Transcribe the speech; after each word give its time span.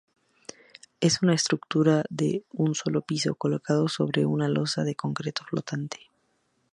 Es 0.99 1.21
una 1.21 1.35
estructura 1.35 2.03
de 2.09 2.43
un 2.53 2.73
solo 2.73 3.03
piso, 3.03 3.35
colocada 3.35 3.87
sobre 3.87 4.25
una 4.25 4.47
losa 4.49 4.83
de 4.83 4.95
concreto 4.95 5.45
flotante. 5.47 6.09